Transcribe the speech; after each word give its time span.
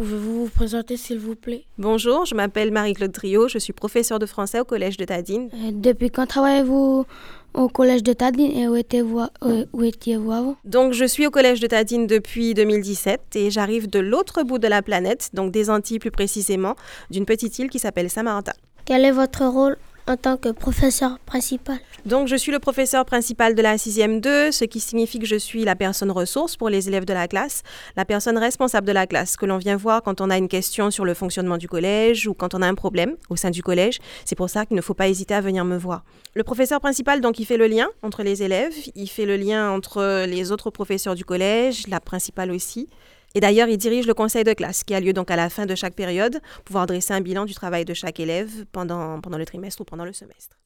Pouvez-vous 0.00 0.44
vous 0.46 0.48
présenter 0.48 0.96
s'il 0.96 1.18
vous 1.18 1.34
plaît? 1.34 1.66
Bonjour, 1.76 2.24
je 2.24 2.34
m'appelle 2.34 2.70
Marie-Claude 2.70 3.12
Trio, 3.12 3.48
je 3.48 3.58
suis 3.58 3.74
professeure 3.74 4.18
de 4.18 4.24
français 4.24 4.58
au 4.58 4.64
Collège 4.64 4.96
de 4.96 5.04
Tadine. 5.04 5.50
Euh, 5.52 5.72
Depuis 5.74 6.08
quand 6.08 6.24
travaillez-vous 6.24 7.04
au 7.52 7.68
collège 7.68 8.02
de 8.02 8.14
Tadine 8.14 8.50
et 8.50 8.66
où 8.66 8.76
étiez-vous 8.76 9.20
euh, 9.42 9.66
où 9.74 9.82
étiez-vous 9.82 10.32
avant? 10.32 10.56
Donc 10.64 10.94
je 10.94 11.04
suis 11.04 11.26
au 11.26 11.30
Collège 11.30 11.60
de 11.60 11.66
Tadine 11.66 12.06
depuis 12.06 12.54
2017 12.54 13.20
et 13.34 13.50
j'arrive 13.50 13.90
de 13.90 13.98
l'autre 13.98 14.42
bout 14.42 14.58
de 14.58 14.68
la 14.68 14.80
planète, 14.80 15.28
donc 15.34 15.52
des 15.52 15.68
Antilles 15.68 15.98
plus 15.98 16.10
précisément, 16.10 16.76
d'une 17.10 17.26
petite 17.26 17.58
île 17.58 17.68
qui 17.68 17.78
s'appelle 17.78 18.08
Saint-Martin. 18.08 18.52
Quel 18.86 19.04
est 19.04 19.12
votre 19.12 19.44
rôle 19.44 19.76
en 20.10 20.16
tant 20.16 20.36
que 20.36 20.48
professeur 20.48 21.20
principal 21.20 21.78
Donc 22.04 22.26
je 22.26 22.34
suis 22.34 22.50
le 22.50 22.58
professeur 22.58 23.04
principal 23.04 23.54
de 23.54 23.62
la 23.62 23.76
6e 23.76 24.20
2, 24.20 24.50
ce 24.50 24.64
qui 24.64 24.80
signifie 24.80 25.20
que 25.20 25.26
je 25.26 25.36
suis 25.36 25.64
la 25.64 25.76
personne 25.76 26.10
ressource 26.10 26.56
pour 26.56 26.68
les 26.68 26.88
élèves 26.88 27.04
de 27.04 27.12
la 27.12 27.28
classe, 27.28 27.62
la 27.96 28.04
personne 28.04 28.36
responsable 28.36 28.88
de 28.88 28.92
la 28.92 29.06
classe 29.06 29.36
que 29.36 29.46
l'on 29.46 29.58
vient 29.58 29.76
voir 29.76 30.02
quand 30.02 30.20
on 30.20 30.28
a 30.28 30.36
une 30.36 30.48
question 30.48 30.90
sur 30.90 31.04
le 31.04 31.14
fonctionnement 31.14 31.58
du 31.58 31.68
collège 31.68 32.26
ou 32.26 32.34
quand 32.34 32.54
on 32.54 32.62
a 32.62 32.66
un 32.66 32.74
problème 32.74 33.14
au 33.28 33.36
sein 33.36 33.50
du 33.50 33.62
collège. 33.62 34.00
C'est 34.24 34.34
pour 34.34 34.50
ça 34.50 34.66
qu'il 34.66 34.76
ne 34.76 34.82
faut 34.82 34.94
pas 34.94 35.06
hésiter 35.06 35.34
à 35.34 35.40
venir 35.40 35.64
me 35.64 35.76
voir. 35.76 36.02
Le 36.34 36.42
professeur 36.42 36.80
principal 36.80 37.20
donc 37.20 37.38
il 37.38 37.44
fait 37.44 37.56
le 37.56 37.68
lien 37.68 37.86
entre 38.02 38.24
les 38.24 38.42
élèves, 38.42 38.74
il 38.96 39.08
fait 39.08 39.26
le 39.26 39.36
lien 39.36 39.70
entre 39.70 40.26
les 40.26 40.50
autres 40.50 40.70
professeurs 40.70 41.14
du 41.14 41.24
collège, 41.24 41.86
la 41.86 42.00
principale 42.00 42.50
aussi. 42.50 42.88
Et 43.34 43.40
d'ailleurs, 43.40 43.68
il 43.68 43.78
dirige 43.78 44.06
le 44.06 44.14
conseil 44.14 44.44
de 44.44 44.52
classe 44.52 44.82
qui 44.84 44.94
a 44.94 45.00
lieu 45.00 45.12
donc 45.12 45.30
à 45.30 45.36
la 45.36 45.50
fin 45.50 45.66
de 45.66 45.74
chaque 45.74 45.94
période, 45.94 46.40
pour 46.54 46.64
pouvoir 46.64 46.86
dresser 46.86 47.14
un 47.14 47.20
bilan 47.20 47.44
du 47.44 47.54
travail 47.54 47.84
de 47.84 47.94
chaque 47.94 48.20
élève 48.20 48.66
pendant, 48.72 49.20
pendant 49.20 49.38
le 49.38 49.46
trimestre 49.46 49.82
ou 49.82 49.84
pendant 49.84 50.04
le 50.04 50.12
semestre. 50.12 50.56